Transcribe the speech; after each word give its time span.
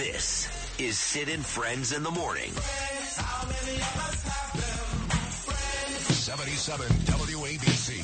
This 0.00 0.48
is 0.78 0.98
Sid 0.98 1.28
and 1.28 1.44
Friends 1.44 1.92
in 1.92 2.02
the 2.02 2.10
Morning. 2.10 2.50
77 6.08 6.86
WABC. 6.86 8.00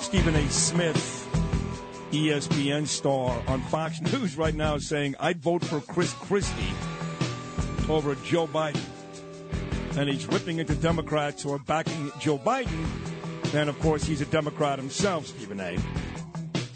Stephen 0.00 0.34
A. 0.34 0.48
Smith, 0.48 1.28
ESPN 2.12 2.86
star 2.86 3.42
on 3.46 3.60
Fox 3.60 4.00
News 4.12 4.38
right 4.38 4.54
now 4.54 4.78
saying, 4.78 5.16
I'd 5.20 5.42
vote 5.42 5.62
for 5.62 5.82
Chris 5.82 6.14
Christie 6.14 6.72
over 7.88 8.14
Joe 8.16 8.46
Biden. 8.46 8.82
And 9.96 10.08
he's 10.08 10.26
ripping 10.26 10.58
into 10.58 10.74
Democrats 10.74 11.42
who 11.42 11.52
are 11.52 11.58
backing 11.58 12.12
Joe 12.20 12.38
Biden. 12.38 12.86
And 13.54 13.68
of 13.68 13.78
course, 13.80 14.04
he's 14.04 14.20
a 14.20 14.26
Democrat 14.26 14.78
himself, 14.78 15.26
Stephen 15.26 15.60
A. 15.60 15.78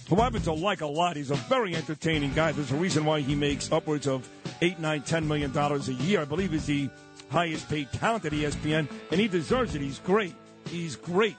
Who 0.08 0.20
I 0.20 0.24
happen 0.24 0.42
to 0.42 0.52
like 0.52 0.80
a 0.80 0.86
lot. 0.86 1.16
He's 1.16 1.30
a 1.30 1.36
very 1.36 1.74
entertaining 1.76 2.32
guy. 2.34 2.52
There's 2.52 2.72
a 2.72 2.76
reason 2.76 3.04
why 3.04 3.20
he 3.20 3.34
makes 3.34 3.70
upwards 3.70 4.06
of 4.06 4.28
eight, 4.60 4.78
nine, 4.78 5.02
ten 5.02 5.26
million 5.26 5.52
dollars 5.52 5.88
a 5.88 5.94
year. 5.94 6.20
I 6.20 6.24
believe 6.24 6.52
he's 6.52 6.66
the 6.66 6.90
highest 7.30 7.68
paid 7.68 7.90
talent 7.92 8.24
at 8.24 8.32
ESPN, 8.32 8.88
and 9.10 9.20
he 9.20 9.28
deserves 9.28 9.74
it. 9.74 9.80
He's 9.80 9.98
great. 10.00 10.34
He's 10.66 10.96
great. 10.96 11.36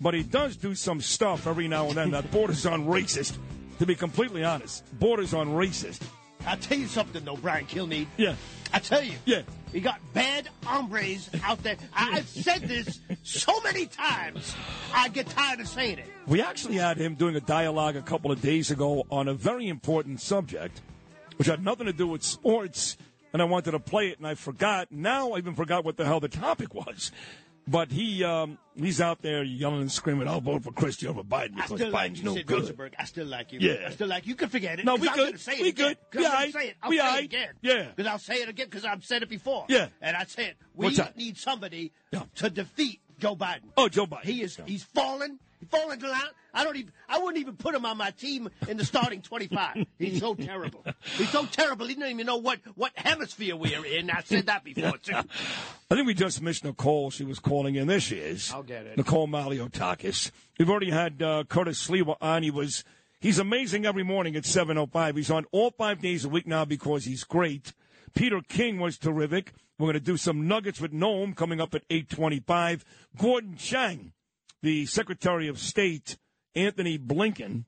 But 0.00 0.14
he 0.14 0.22
does 0.22 0.56
do 0.56 0.74
some 0.74 1.00
stuff 1.00 1.46
every 1.46 1.68
now 1.68 1.86
and 1.86 1.96
then 1.96 2.10
that 2.10 2.30
borders 2.30 2.66
on 2.66 2.86
racist. 2.86 3.36
To 3.78 3.86
be 3.86 3.94
completely 3.94 4.44
honest, 4.44 4.84
borders 4.98 5.32
on 5.32 5.48
racist. 5.48 6.02
I'll 6.46 6.56
tell 6.56 6.78
you 6.78 6.86
something, 6.86 7.24
though, 7.24 7.36
Brian 7.36 7.66
Kilmeade. 7.66 8.06
Yeah. 8.16 8.34
I 8.72 8.78
tell 8.78 9.02
you. 9.02 9.14
Yeah. 9.24 9.42
We 9.72 9.80
got 9.80 10.00
bad 10.12 10.48
hombres 10.64 11.30
out 11.44 11.62
there. 11.62 11.76
I've 11.94 12.28
said 12.28 12.62
this 12.62 13.00
so 13.22 13.60
many 13.60 13.86
times, 13.86 14.54
I 14.92 15.08
get 15.08 15.28
tired 15.28 15.60
of 15.60 15.68
saying 15.68 15.98
it. 15.98 16.06
We 16.26 16.42
actually 16.42 16.76
had 16.76 16.96
him 16.96 17.14
doing 17.14 17.36
a 17.36 17.40
dialogue 17.40 17.96
a 17.96 18.02
couple 18.02 18.32
of 18.32 18.40
days 18.40 18.70
ago 18.70 19.06
on 19.10 19.28
a 19.28 19.34
very 19.34 19.68
important 19.68 20.20
subject, 20.20 20.80
which 21.36 21.46
had 21.46 21.64
nothing 21.64 21.86
to 21.86 21.92
do 21.92 22.08
with 22.08 22.24
sports, 22.24 22.96
and 23.32 23.40
I 23.40 23.44
wanted 23.44 23.72
to 23.72 23.78
play 23.78 24.08
it, 24.08 24.18
and 24.18 24.26
I 24.26 24.34
forgot. 24.34 24.90
Now 24.90 25.32
I 25.32 25.38
even 25.38 25.54
forgot 25.54 25.84
what 25.84 25.96
the 25.96 26.04
hell 26.04 26.18
the 26.18 26.28
topic 26.28 26.74
was. 26.74 27.12
But 27.68 27.92
he 27.92 28.24
um, 28.24 28.58
he's 28.74 29.00
out 29.00 29.22
there 29.22 29.42
yelling 29.44 29.82
and 29.82 29.92
screaming, 29.92 30.26
"I'll 30.26 30.40
vote 30.40 30.64
for 30.64 30.72
Christie 30.72 31.06
over 31.06 31.22
Biden 31.22 31.52
I 31.52 31.62
because 31.62 31.78
still 31.80 31.90
like 31.90 32.16
you, 32.18 32.24
no 32.24 32.34
good." 32.34 32.50
Rosenberg. 32.50 32.94
I 32.98 33.04
still 33.04 33.26
like 33.26 33.52
you. 33.52 33.60
Yeah. 33.60 33.86
I 33.86 33.90
still 33.90 34.08
like 34.08 34.26
you. 34.26 34.30
You 34.30 34.34
can 34.36 34.48
forget 34.48 34.78
it. 34.80 34.84
No, 34.84 34.96
we 34.96 35.08
good. 35.10 35.38
Say 35.38 35.52
it 35.52 35.62
We 35.62 35.68
again. 35.68 35.94
good. 36.10 36.20
We 36.20 36.26
I'm 36.26 36.32
gonna 36.32 36.52
say 36.52 36.68
it. 36.68 36.76
I'll 36.82 36.90
We 36.90 36.98
say 36.98 37.18
it 37.18 37.24
again. 37.24 37.48
Yeah. 37.62 37.82
Because 37.94 38.10
I'll 38.10 38.18
say 38.18 38.34
it 38.36 38.48
again 38.48 38.66
because 38.66 38.84
I've 38.84 39.04
said 39.04 39.22
it 39.22 39.28
before. 39.28 39.66
Yeah. 39.68 39.88
And 40.00 40.16
I 40.16 40.24
said. 40.24 40.54
We 40.74 40.96
need 41.16 41.36
somebody 41.36 41.92
Yeah. 42.10 42.22
to 42.36 42.50
defeat 42.50 43.00
Joe 43.18 43.36
Biden. 43.36 43.70
Oh, 43.76 43.88
Joe 43.88 44.06
Biden. 44.06 44.24
He 44.24 44.42
is. 44.42 44.58
Yeah. 44.58 44.64
He's 44.66 44.82
fallen. 44.84 45.38
Fallen 45.68 45.98
down. 45.98 46.12
I 46.54 46.64
don't 46.64 46.76
even. 46.76 46.92
I 47.08 47.18
wouldn't 47.18 47.38
even 47.38 47.56
put 47.56 47.74
him 47.74 47.84
on 47.84 47.96
my 47.96 48.10
team 48.12 48.48
in 48.66 48.76
the 48.76 48.84
starting 48.84 49.20
twenty-five. 49.20 49.86
He's 49.98 50.20
so 50.20 50.34
terrible. 50.34 50.84
He's 51.16 51.28
so 51.28 51.44
terrible. 51.46 51.86
He 51.86 51.94
doesn't 51.94 52.10
even 52.10 52.26
know 52.26 52.38
what 52.38 52.60
what 52.76 52.92
hemisphere 52.96 53.56
we're 53.56 53.84
in. 53.84 54.10
I 54.10 54.22
said 54.22 54.46
that 54.46 54.64
before 54.64 54.96
too. 54.98 55.14
I 55.14 55.94
think 55.94 56.06
we 56.06 56.14
just 56.14 56.40
missed 56.40 56.64
Nicole. 56.64 57.10
She 57.10 57.24
was 57.24 57.38
calling 57.38 57.74
in. 57.74 57.86
There 57.86 58.00
she 58.00 58.16
is. 58.16 58.52
I'll 58.52 58.62
get 58.62 58.86
it. 58.86 58.96
Nicole 58.96 59.28
Malliotakis. 59.28 60.30
We've 60.58 60.70
already 60.70 60.90
had 60.90 61.22
uh, 61.22 61.44
Curtis 61.44 61.86
Sliwa 61.86 62.16
on. 62.20 62.42
He 62.42 62.50
was 62.50 62.82
he's 63.20 63.38
amazing 63.38 63.84
every 63.84 64.02
morning 64.02 64.34
at 64.36 64.46
seven 64.46 64.78
oh 64.78 64.86
five. 64.86 65.16
He's 65.16 65.30
on 65.30 65.44
all 65.52 65.70
five 65.70 66.00
days 66.00 66.24
a 66.24 66.28
week 66.28 66.46
now 66.46 66.64
because 66.64 67.04
he's 67.04 67.24
great. 67.24 67.74
Peter 68.14 68.40
King 68.48 68.80
was 68.80 68.98
terrific. 68.98 69.52
We're 69.78 69.86
going 69.86 69.94
to 69.94 70.00
do 70.00 70.16
some 70.16 70.48
nuggets 70.48 70.80
with 70.80 70.92
Noam 70.92 71.34
coming 71.36 71.60
up 71.60 71.74
at 71.74 71.84
eight 71.90 72.10
twenty 72.10 72.40
five. 72.40 72.84
Gordon 73.16 73.56
Chang, 73.56 74.12
the 74.62 74.86
Secretary 74.86 75.48
of 75.48 75.58
State, 75.58 76.18
Antony 76.54 76.98
Blinken, 76.98 77.64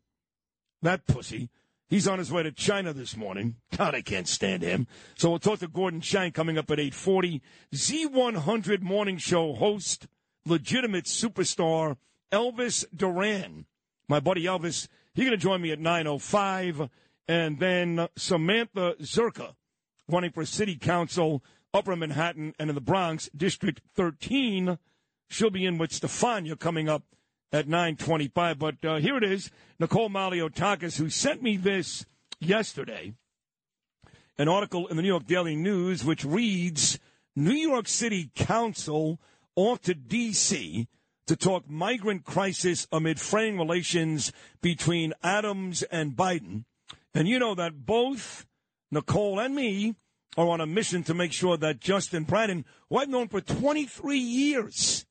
that 0.82 1.06
pussy. 1.06 1.50
He's 1.88 2.08
on 2.08 2.18
his 2.18 2.32
way 2.32 2.42
to 2.42 2.52
China 2.52 2.92
this 2.92 3.16
morning. 3.16 3.56
God, 3.76 3.94
I 3.94 4.00
can't 4.00 4.26
stand 4.26 4.62
him. 4.62 4.86
So 5.14 5.28
we'll 5.28 5.38
talk 5.38 5.58
to 5.58 5.68
Gordon 5.68 6.00
Chang 6.00 6.32
coming 6.32 6.56
up 6.56 6.70
at 6.70 6.80
840. 6.80 7.42
Z100 7.74 8.80
morning 8.80 9.18
show 9.18 9.52
host, 9.52 10.06
legitimate 10.46 11.04
superstar, 11.04 11.96
Elvis 12.32 12.86
Duran. 12.96 13.66
My 14.08 14.20
buddy 14.20 14.44
Elvis, 14.44 14.88
he's 15.14 15.26
going 15.26 15.36
to 15.38 15.42
join 15.42 15.60
me 15.60 15.70
at 15.70 15.78
905. 15.78 16.88
And 17.28 17.58
then 17.60 18.08
Samantha 18.16 18.94
Zherka, 19.00 19.54
running 20.08 20.32
for 20.32 20.46
city 20.46 20.76
council, 20.76 21.44
Upper 21.74 21.94
Manhattan 21.94 22.54
and 22.58 22.70
in 22.70 22.74
the 22.74 22.80
Bronx, 22.80 23.30
District 23.36 23.80
13. 23.94 24.78
She'll 25.32 25.48
be 25.48 25.64
in 25.64 25.78
with 25.78 25.92
Stefania 25.92 26.58
coming 26.58 26.90
up 26.90 27.04
at 27.52 27.66
925. 27.66 28.58
But 28.58 28.84
uh, 28.84 28.96
here 28.96 29.16
it 29.16 29.24
is, 29.24 29.50
Nicole 29.78 30.10
Malliotakis, 30.10 30.98
who 30.98 31.08
sent 31.08 31.42
me 31.42 31.56
this 31.56 32.04
yesterday, 32.38 33.14
an 34.36 34.48
article 34.48 34.86
in 34.88 34.96
the 34.96 35.02
New 35.02 35.08
York 35.08 35.26
Daily 35.26 35.56
News, 35.56 36.04
which 36.04 36.22
reads, 36.22 36.98
New 37.34 37.54
York 37.54 37.88
City 37.88 38.30
Council 38.34 39.18
off 39.56 39.80
to 39.82 39.94
D.C. 39.94 40.86
to 41.26 41.36
talk 41.36 41.68
migrant 41.68 42.24
crisis 42.24 42.86
amid 42.92 43.18
fraying 43.18 43.58
relations 43.58 44.32
between 44.60 45.14
Adams 45.22 45.82
and 45.84 46.14
Biden. 46.14 46.64
And 47.14 47.26
you 47.26 47.38
know 47.38 47.54
that 47.54 47.86
both 47.86 48.44
Nicole 48.90 49.40
and 49.40 49.54
me 49.54 49.94
are 50.36 50.48
on 50.48 50.60
a 50.60 50.66
mission 50.66 51.02
to 51.04 51.14
make 51.14 51.32
sure 51.32 51.56
that 51.56 51.80
Justin 51.80 52.24
Brannan, 52.24 52.66
who 52.90 52.98
I've 52.98 53.08
known 53.08 53.28
for 53.28 53.40
23 53.40 54.18
years, 54.18 55.06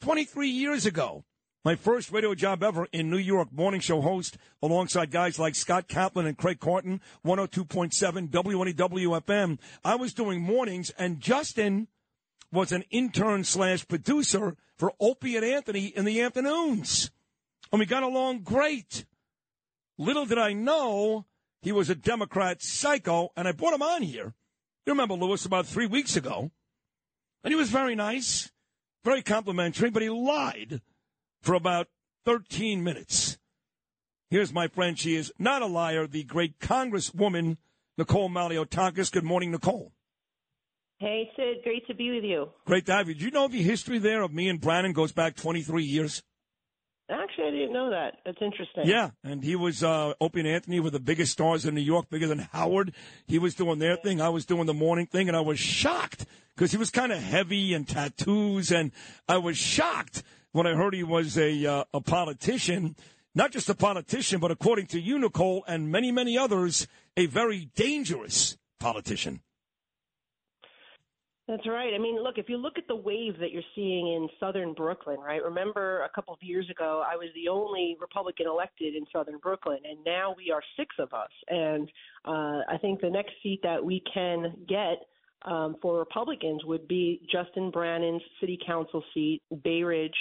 23 0.00 0.48
years 0.48 0.86
ago. 0.86 1.24
My 1.64 1.74
first 1.74 2.12
radio 2.12 2.34
job 2.34 2.62
ever 2.62 2.86
in 2.92 3.10
New 3.10 3.18
York, 3.18 3.52
morning 3.52 3.80
show 3.80 4.00
host 4.00 4.38
alongside 4.62 5.10
guys 5.10 5.38
like 5.38 5.54
Scott 5.54 5.88
Kaplan 5.88 6.26
and 6.26 6.38
Craig 6.38 6.60
Carton, 6.60 7.00
102.7 7.26 8.30
WNEW 8.30 9.20
FM. 9.22 9.58
I 9.84 9.96
was 9.96 10.14
doing 10.14 10.40
mornings, 10.40 10.90
and 10.90 11.20
Justin 11.20 11.88
was 12.52 12.72
an 12.72 12.84
intern 12.90 13.44
slash 13.44 13.86
producer 13.86 14.56
for 14.76 14.92
Opie 15.00 15.36
and 15.36 15.44
Anthony 15.44 15.86
in 15.86 16.04
the 16.04 16.22
afternoons. 16.22 17.10
And 17.72 17.80
we 17.80 17.86
got 17.86 18.04
along 18.04 18.42
great. 18.42 19.04
Little 19.98 20.26
did 20.26 20.38
I 20.38 20.52
know 20.52 21.26
he 21.60 21.72
was 21.72 21.90
a 21.90 21.94
Democrat 21.94 22.62
psycho, 22.62 23.30
and 23.36 23.48
I 23.48 23.52
brought 23.52 23.74
him 23.74 23.82
on 23.82 24.02
here. 24.02 24.32
You 24.86 24.92
remember 24.92 25.14
Lewis 25.14 25.44
about 25.44 25.66
three 25.66 25.86
weeks 25.86 26.16
ago. 26.16 26.50
And 27.44 27.52
he 27.52 27.56
was 27.56 27.70
very 27.70 27.94
nice, 27.94 28.50
very 29.08 29.22
complimentary, 29.22 29.88
but 29.88 30.02
he 30.02 30.10
lied 30.10 30.82
for 31.40 31.54
about 31.54 31.86
13 32.26 32.84
minutes. 32.84 33.38
Here's 34.28 34.52
my 34.52 34.68
friend. 34.68 34.98
She 34.98 35.16
is 35.16 35.32
not 35.38 35.62
a 35.62 35.66
liar, 35.66 36.06
the 36.06 36.24
great 36.24 36.58
Congresswoman, 36.58 37.56
Nicole 37.96 38.28
Malliotakis. 38.28 39.10
Good 39.10 39.24
morning, 39.24 39.50
Nicole. 39.50 39.92
Hey, 40.98 41.30
Sid. 41.36 41.62
Great 41.64 41.86
to 41.86 41.94
be 41.94 42.10
with 42.10 42.24
you. 42.24 42.50
Great 42.66 42.84
to 42.86 42.92
have 42.92 43.08
you. 43.08 43.14
Do 43.14 43.24
you 43.24 43.30
know 43.30 43.48
the 43.48 43.62
history 43.62 43.98
there 43.98 44.20
of 44.20 44.34
me 44.34 44.50
and 44.50 44.60
Brannan 44.60 44.92
goes 44.92 45.12
back 45.12 45.36
23 45.36 45.84
years? 45.84 46.22
Actually, 47.08 47.46
I 47.46 47.50
didn't 47.52 47.72
know 47.72 47.88
that. 47.88 48.16
That's 48.26 48.42
interesting. 48.42 48.84
Yeah, 48.84 49.10
and 49.24 49.42
he 49.42 49.56
was 49.56 49.82
uh, 49.82 50.12
Opie 50.20 50.40
and 50.40 50.48
Anthony 50.48 50.80
were 50.80 50.90
the 50.90 51.00
biggest 51.00 51.32
stars 51.32 51.64
in 51.64 51.74
New 51.74 51.80
York, 51.80 52.10
bigger 52.10 52.26
than 52.26 52.40
Howard. 52.40 52.92
He 53.26 53.38
was 53.38 53.54
doing 53.54 53.78
their 53.78 53.96
thing, 53.96 54.20
I 54.20 54.28
was 54.28 54.44
doing 54.44 54.66
the 54.66 54.74
morning 54.74 55.06
thing, 55.06 55.28
and 55.28 55.36
I 55.36 55.40
was 55.40 55.58
shocked 55.58 56.26
because 56.58 56.72
he 56.72 56.76
was 56.76 56.90
kind 56.90 57.12
of 57.12 57.22
heavy 57.22 57.72
and 57.72 57.86
tattoos, 57.86 58.72
and 58.72 58.90
I 59.28 59.38
was 59.38 59.56
shocked 59.56 60.24
when 60.50 60.66
I 60.66 60.74
heard 60.74 60.92
he 60.92 61.04
was 61.04 61.38
a 61.38 61.64
uh, 61.64 61.84
a 61.94 62.00
politician, 62.00 62.96
not 63.32 63.52
just 63.52 63.68
a 63.68 63.76
politician, 63.76 64.40
but 64.40 64.50
according 64.50 64.88
to 64.88 65.00
you, 65.00 65.20
Nicole, 65.20 65.62
and 65.68 65.92
many 65.92 66.10
many 66.10 66.36
others, 66.36 66.88
a 67.16 67.26
very 67.26 67.70
dangerous 67.76 68.56
politician. 68.80 69.40
That's 71.46 71.66
right. 71.66 71.94
I 71.94 71.98
mean, 71.98 72.22
look, 72.22 72.36
if 72.36 72.50
you 72.50 72.58
look 72.58 72.76
at 72.76 72.88
the 72.88 72.96
wave 72.96 73.38
that 73.38 73.52
you're 73.52 73.62
seeing 73.74 74.08
in 74.08 74.28
southern 74.38 74.74
Brooklyn, 74.74 75.18
right? 75.18 75.42
Remember 75.42 76.02
a 76.02 76.10
couple 76.10 76.34
of 76.34 76.40
years 76.42 76.68
ago, 76.68 77.02
I 77.10 77.16
was 77.16 77.28
the 77.34 77.48
only 77.48 77.96
Republican 78.00 78.46
elected 78.46 78.94
in 78.94 79.06
southern 79.10 79.38
Brooklyn, 79.38 79.78
and 79.88 79.98
now 80.04 80.34
we 80.36 80.50
are 80.50 80.60
six 80.76 80.94
of 80.98 81.14
us. 81.14 81.30
And 81.48 81.88
uh, 82.26 82.68
I 82.68 82.76
think 82.82 83.00
the 83.00 83.08
next 83.08 83.32
seat 83.42 83.60
that 83.62 83.82
we 83.82 84.02
can 84.12 84.52
get 84.68 84.98
um, 85.42 85.76
for 85.80 85.98
Republicans 85.98 86.64
would 86.64 86.88
be 86.88 87.20
Justin 87.30 87.70
Brannan's 87.70 88.22
city 88.40 88.58
council 88.66 89.02
seat, 89.14 89.42
Bay 89.64 89.82
Ridge. 89.82 90.16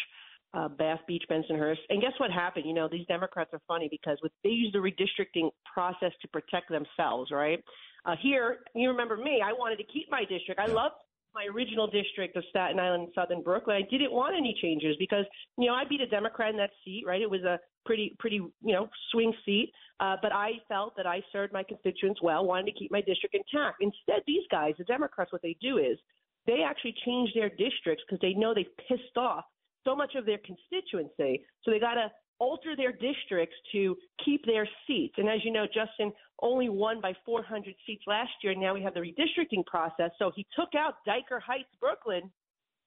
Uh, 0.53 0.69
Bath 0.69 1.01
Beach, 1.09 1.23
Bensonhurst, 1.29 1.75
and 1.89 2.01
guess 2.01 2.13
what 2.19 2.31
happened? 2.31 2.65
You 2.65 2.73
know 2.73 2.87
these 2.89 3.05
Democrats 3.07 3.49
are 3.51 3.61
funny 3.67 3.89
because 3.91 4.17
with 4.23 4.31
they 4.45 4.49
use 4.49 4.71
the 4.71 4.79
redistricting 4.79 5.49
process 5.71 6.13
to 6.21 6.27
protect 6.29 6.69
themselves, 6.69 7.31
right? 7.31 7.61
Uh, 8.05 8.15
here, 8.23 8.59
you 8.73 8.89
remember 8.89 9.17
me? 9.17 9.41
I 9.45 9.51
wanted 9.51 9.75
to 9.75 9.83
keep 9.83 10.09
my 10.09 10.21
district. 10.21 10.57
I 10.57 10.67
love 10.67 10.93
my 11.37 11.45
original 11.53 11.85
district 11.85 12.35
of 12.35 12.43
Staten 12.49 12.79
Island 12.79 13.03
and 13.03 13.11
Southern 13.13 13.43
Brooklyn. 13.43 13.75
I 13.75 13.87
didn't 13.91 14.11
want 14.11 14.35
any 14.35 14.57
changes 14.59 14.95
because 14.97 15.25
you 15.57 15.67
know 15.67 15.75
I 15.75 15.83
beat 15.85 16.01
a 16.01 16.07
Democrat 16.07 16.49
in 16.49 16.57
that 16.57 16.71
seat, 16.83 17.03
right? 17.05 17.21
It 17.21 17.29
was 17.29 17.43
a 17.43 17.59
pretty 17.85 18.15
pretty 18.17 18.37
you 18.37 18.73
know 18.73 18.89
swing 19.11 19.31
seat, 19.45 19.71
uh, 19.99 20.15
but 20.21 20.33
I 20.33 20.53
felt 20.67 20.97
that 20.97 21.05
I 21.05 21.21
served 21.31 21.53
my 21.53 21.61
constituents 21.61 22.21
well, 22.23 22.45
wanted 22.45 22.65
to 22.65 22.79
keep 22.79 22.91
my 22.91 23.01
district 23.01 23.35
intact. 23.35 23.77
Instead, 23.81 24.23
these 24.25 24.43
guys, 24.49 24.73
the 24.79 24.83
Democrats, 24.85 25.31
what 25.31 25.43
they 25.43 25.55
do 25.61 25.77
is 25.77 25.99
they 26.47 26.63
actually 26.67 26.95
change 27.05 27.29
their 27.35 27.49
districts 27.49 28.03
because 28.07 28.19
they 28.21 28.33
know 28.33 28.55
they've 28.55 28.65
pissed 28.87 29.17
off 29.17 29.45
so 29.85 29.95
much 29.95 30.15
of 30.15 30.25
their 30.25 30.39
constituency, 30.39 31.45
so 31.63 31.69
they 31.69 31.79
got 31.79 31.93
to 31.93 32.11
alter 32.39 32.75
their 32.75 32.91
districts 32.91 33.55
to 33.71 33.95
keep 34.23 34.45
their 34.45 34.67
seats. 34.85 35.15
And 35.17 35.27
as 35.27 35.39
you 35.43 35.51
know, 35.51 35.65
Justin 35.65 36.11
only 36.41 36.69
won 36.69 37.01
by 37.01 37.13
400 37.25 37.73
seats 37.85 38.03
last 38.07 38.29
year. 38.43 38.53
And 38.53 38.61
now 38.61 38.73
we 38.73 38.83
have 38.83 38.93
the 38.93 38.99
redistricting 38.99 39.65
process. 39.65 40.11
So 40.19 40.31
he 40.35 40.45
took 40.55 40.69
out 40.77 40.95
Dyker 41.07 41.41
Heights, 41.41 41.69
Brooklyn 41.79 42.31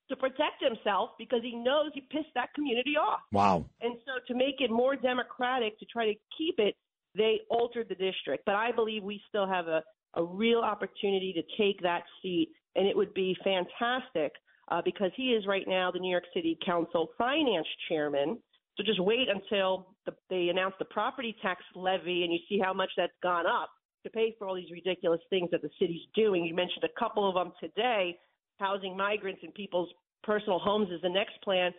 to 0.09 0.17
protect 0.17 0.63
himself 0.63 1.11
because 1.19 1.41
he 1.43 1.55
knows 1.55 1.91
he 1.95 2.03
pissed 2.03 2.35
that 2.35 2.53
community 2.55 2.97
off. 2.97 3.21
Wow. 3.33 3.65
And 3.81 3.97
so 4.05 4.13
to 4.27 4.35
make 4.35 4.57
it 4.61 4.71
more 4.71 4.97
democratic, 4.97 5.79
to 5.79 5.87
try 5.87 6.07
to 6.07 6.15
keep 6.37 6.57
it, 6.59 6.75
they 7.17 7.41
altered 7.49 7.89
the 7.89 7.95
district. 7.95 8.45
But 8.45 8.57
I 8.57 8.73
believe 8.73 9.03
we 9.03 9.21
still 9.29 9.47
have 9.47 9.69
a, 9.69 9.83
a 10.15 10.23
real 10.23 10.61
opportunity 10.61 11.33
to 11.33 11.43
take 11.63 11.81
that 11.83 12.03
seat, 12.23 12.51
and 12.77 12.87
it 12.87 12.97
would 12.97 13.15
be 13.15 13.37
fantastic 13.43 14.33
uh, 14.71 14.83
because 14.85 15.11
he 15.17 15.31
is 15.31 15.47
right 15.47 15.67
now 15.67 15.91
the 15.91 15.99
New 15.99 16.11
York 16.11 16.25
City 16.35 16.59
Council 16.65 17.09
finance 17.19 17.67
chairman. 17.89 18.39
So 18.81 18.85
just 18.87 19.01
wait 19.01 19.29
until 19.29 19.89
the, 20.07 20.13
they 20.31 20.49
announce 20.49 20.75
the 20.79 20.87
property 20.87 21.37
tax 21.43 21.63
levy 21.75 22.25
and 22.25 22.33
you 22.33 22.39
see 22.49 22.59
how 22.59 22.73
much 22.73 22.89
that's 22.97 23.13
gone 23.23 23.45
up 23.47 23.69
to 24.05 24.11
pay 24.11 24.35
for 24.39 24.49
all 24.49 24.55
these 24.55 24.71
ridiculous 24.73 25.21
things 25.29 25.51
that 25.51 25.61
the 25.61 25.69
city's 25.79 26.01
doing. 26.15 26.45
You 26.47 26.55
mentioned 26.55 26.85
a 26.85 26.99
couple 27.01 27.29
of 27.29 27.35
them 27.35 27.53
today. 27.61 28.17
Housing 28.59 28.97
migrants 28.97 29.41
in 29.43 29.53
people's 29.53 29.91
personal 30.23 30.59
homes 30.59 30.89
is 30.91 31.03
the 31.03 31.11
next 31.11 31.35
plan. 31.45 31.73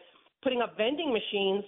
Putting 0.44 0.62
up 0.62 0.78
vending 0.78 1.12
machines. 1.12 1.64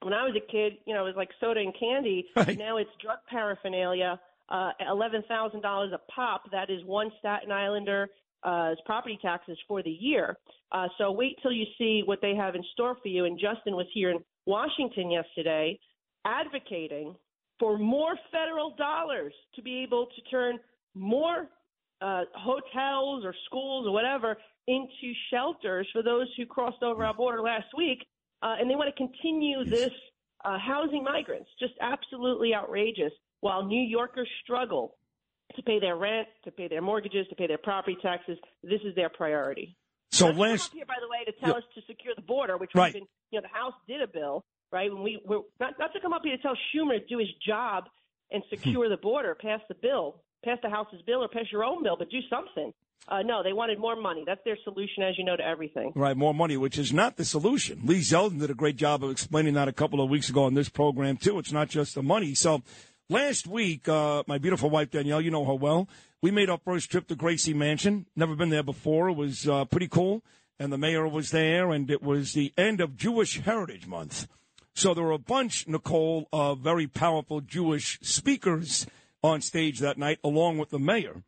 When 0.00 0.14
I 0.14 0.24
was 0.24 0.34
a 0.36 0.52
kid, 0.52 0.78
you 0.86 0.94
know, 0.94 1.02
it 1.02 1.08
was 1.08 1.16
like 1.16 1.28
soda 1.38 1.60
and 1.60 1.74
candy. 1.78 2.26
Right. 2.36 2.56
Now 2.56 2.78
it's 2.78 2.90
drug 3.02 3.18
paraphernalia. 3.28 4.18
Uh, 4.48 4.70
Eleven 4.90 5.22
thousand 5.28 5.60
dollars 5.60 5.92
a 5.92 6.00
pop. 6.10 6.44
That 6.50 6.70
is 6.70 6.82
one 6.84 7.10
Staten 7.18 7.52
Islander 7.52 8.08
uh, 8.42 8.74
property 8.84 9.18
taxes 9.20 9.58
for 9.68 9.82
the 9.82 9.90
year. 9.90 10.36
Uh, 10.72 10.88
so 10.98 11.12
wait 11.12 11.38
till 11.42 11.52
you 11.52 11.66
see 11.78 12.02
what 12.04 12.20
they 12.20 12.34
have 12.34 12.54
in 12.54 12.64
store 12.72 12.96
for 13.02 13.08
you. 13.08 13.24
And 13.26 13.38
Justin 13.38 13.76
was 13.76 13.86
here 13.92 14.10
in 14.10 14.18
Washington 14.46 15.10
yesterday 15.10 15.78
advocating 16.24 17.14
for 17.58 17.78
more 17.78 18.16
federal 18.30 18.74
dollars 18.76 19.32
to 19.54 19.62
be 19.62 19.82
able 19.82 20.06
to 20.06 20.22
turn 20.30 20.58
more 20.94 21.48
uh, 22.00 22.22
hotels 22.34 23.24
or 23.24 23.34
schools 23.46 23.86
or 23.86 23.92
whatever 23.92 24.36
into 24.66 25.12
shelters 25.30 25.86
for 25.92 26.02
those 26.02 26.26
who 26.36 26.46
crossed 26.46 26.82
over 26.82 27.04
our 27.04 27.14
border 27.14 27.40
last 27.40 27.66
week. 27.76 28.04
Uh, 28.42 28.56
and 28.58 28.68
they 28.68 28.74
want 28.74 28.92
to 28.94 28.96
continue 28.96 29.64
this 29.64 29.92
uh, 30.44 30.58
housing 30.58 31.04
migrants. 31.04 31.48
Just 31.60 31.74
absolutely 31.80 32.54
outrageous. 32.54 33.12
While 33.40 33.64
New 33.64 33.80
Yorkers 33.80 34.28
struggle 34.42 34.96
to 35.54 35.62
pay 35.62 35.78
their 35.78 35.96
rent, 35.96 36.28
to 36.44 36.50
pay 36.50 36.68
their 36.68 36.82
mortgages, 36.82 37.26
to 37.28 37.36
pay 37.36 37.46
their 37.46 37.58
property 37.58 37.96
taxes, 38.02 38.38
this 38.62 38.80
is 38.84 38.94
their 38.94 39.08
priority. 39.08 39.76
So 40.12 40.26
Not 40.26 40.32
to 40.32 40.36
come 40.38 40.50
last, 40.50 40.66
up 40.70 40.72
here, 40.74 40.84
by 40.86 40.94
the 41.00 41.08
way, 41.08 41.24
to 41.24 41.32
tell 41.40 41.50
Yeah. 41.50 41.56
us 41.56 41.64
to 41.74 41.82
secure 41.86 42.14
the 42.14 42.22
border, 42.22 42.56
which 42.58 42.74
Right. 42.74 42.92
we've 42.94 43.02
been, 43.02 43.08
you 43.30 43.40
know, 43.40 43.42
the 43.42 43.56
House 43.58 43.74
did 43.88 44.02
a 44.02 44.06
bill, 44.06 44.44
right? 44.70 44.92
When 44.92 45.02
we 45.02 45.20
we're 45.24 45.40
not 45.58 45.78
not 45.78 45.92
to 45.94 46.00
come 46.00 46.12
up 46.12 46.22
here 46.24 46.36
to 46.36 46.42
tell 46.42 46.56
Schumer 46.72 46.98
to 47.00 47.06
do 47.06 47.18
his 47.18 47.32
job 47.44 47.88
and 48.30 48.42
secure 48.50 48.88
the 48.88 48.96
border, 48.98 49.34
pass 49.34 49.60
the 49.68 49.74
bill, 49.74 50.20
pass 50.44 50.58
the 50.62 50.68
House's 50.70 51.00
bill, 51.02 51.22
or 51.22 51.28
pass 51.28 51.50
your 51.50 51.64
own 51.64 51.82
bill, 51.82 51.96
but 51.96 52.10
do 52.10 52.20
something. 52.28 52.72
Uh, 53.08 53.20
no, 53.22 53.42
they 53.42 53.52
wanted 53.52 53.78
more 53.80 53.96
money. 53.96 54.22
That's 54.24 54.42
their 54.44 54.56
solution, 54.62 55.02
as 55.02 55.18
you 55.18 55.24
know, 55.24 55.34
to 55.36 55.44
everything. 55.44 55.92
right, 55.96 56.16
more 56.16 56.32
money, 56.32 56.56
which 56.56 56.78
is 56.78 56.92
not 56.92 57.16
the 57.16 57.24
solution. 57.24 57.80
Lee 57.84 57.98
Zeldin 57.98 58.38
did 58.38 58.48
a 58.50 58.54
great 58.54 58.76
job 58.76 59.02
of 59.02 59.10
explaining 59.10 59.54
that 59.54 59.66
a 59.66 59.72
couple 59.72 60.00
of 60.00 60.08
weeks 60.08 60.28
ago 60.28 60.44
on 60.44 60.54
this 60.54 60.68
program 60.68 61.16
too. 61.16 61.38
It's 61.40 61.50
not 61.52 61.68
just 61.68 61.94
the 61.96 62.02
money. 62.02 62.34
So 62.34 62.62
last 63.12 63.46
week, 63.46 63.88
uh, 63.88 64.22
my 64.26 64.38
beautiful 64.38 64.70
wife 64.70 64.90
Danielle, 64.90 65.20
you 65.20 65.30
know 65.30 65.44
her 65.44 65.54
well. 65.54 65.86
We 66.22 66.30
made 66.30 66.48
our 66.48 66.58
first 66.58 66.90
trip 66.90 67.08
to 67.08 67.14
Gracie 67.14 67.52
Mansion. 67.52 68.06
Never 68.16 68.34
been 68.34 68.48
there 68.48 68.62
before. 68.62 69.10
It 69.10 69.16
was 69.16 69.46
uh, 69.46 69.66
pretty 69.66 69.88
cool, 69.88 70.22
and 70.58 70.72
the 70.72 70.78
mayor 70.78 71.06
was 71.06 71.30
there, 71.30 71.70
and 71.72 71.90
it 71.90 72.02
was 72.02 72.32
the 72.32 72.54
end 72.56 72.80
of 72.80 72.96
Jewish 72.96 73.40
Heritage 73.40 73.86
Month. 73.86 74.28
So 74.74 74.94
there 74.94 75.04
were 75.04 75.12
a 75.12 75.18
bunch, 75.18 75.68
Nicole, 75.68 76.26
of 76.32 76.60
very 76.60 76.86
powerful 76.86 77.42
Jewish 77.42 77.98
speakers 78.00 78.86
on 79.22 79.42
stage 79.42 79.80
that 79.80 79.98
night, 79.98 80.18
along 80.24 80.56
with 80.56 80.70
the 80.70 80.78
mayor. 80.78 81.22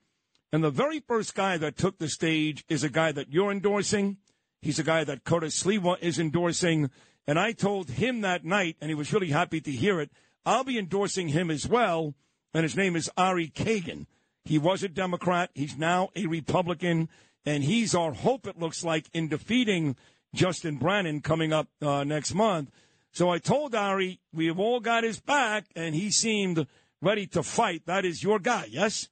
And 0.53 0.65
the 0.65 0.71
very 0.71 1.01
first 1.01 1.35
guy 1.35 1.59
that 1.59 1.77
took 1.77 1.99
the 1.99 2.09
stage 2.09 2.65
is 2.67 2.83
a 2.83 2.89
guy 2.89 3.13
that 3.13 3.31
you're 3.31 3.53
endorsing. 3.53 4.17
He's 4.63 4.79
a 4.79 4.85
guy 4.85 5.05
that 5.05 5.25
Curtis 5.25 5.63
Sliwa 5.63 5.99
is 6.01 6.19
endorsing. 6.19 6.91
And 7.27 7.39
I 7.39 7.53
told 7.53 7.91
him 7.91 8.23
that 8.23 8.45
night, 8.45 8.77
and 8.81 8.89
he 8.89 8.95
was 8.95 9.13
really 9.13 9.31
happy 9.31 9.61
to 9.61 9.71
hear 9.71 10.01
it, 10.01 10.11
I'll 10.47 10.65
be 10.65 10.79
endorsing 10.79 11.29
him 11.29 11.51
as 11.51 11.67
well. 11.67 12.15
And 12.53 12.63
his 12.63 12.77
name 12.77 12.97
is 12.97 13.11
Ari 13.17 13.49
Kagan. 13.49 14.07
He 14.45 14.59
was 14.59 14.83
a 14.83 14.89
Democrat. 14.89 15.51
He's 15.55 15.77
now 15.77 16.11
a 16.15 16.27
Republican. 16.27 17.09
And 17.47 17.65
he's 17.65 17.95
our 17.95 18.13
hope, 18.13 18.47
it 18.47 18.59
looks 18.59 18.85
like, 18.85 19.07
in 19.13 19.29
defeating 19.29 19.97
Justin 20.35 20.77
Brannon 20.77 21.21
coming 21.21 21.53
up 21.53 21.69
uh, 21.83 22.05
next 22.05 22.35
month. 22.35 22.71
So 23.13 23.31
I 23.31 23.39
told 23.39 23.75
Ari, 23.75 24.21
we 24.33 24.47
have 24.47 24.59
all 24.59 24.81
got 24.81 25.05
his 25.05 25.21
back, 25.21 25.67
and 25.77 25.95
he 25.95 26.11
seemed 26.11 26.67
ready 27.01 27.27
to 27.29 27.43
fight. 27.43 27.83
That 27.87 28.05
is 28.05 28.23
your 28.23 28.39
guy, 28.39 28.67
yes? 28.71 29.09